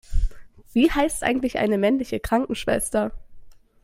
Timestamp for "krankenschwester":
2.19-3.11